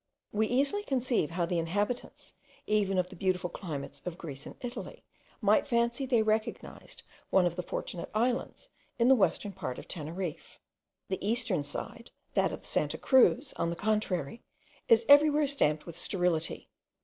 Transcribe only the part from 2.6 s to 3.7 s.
even of the beautiful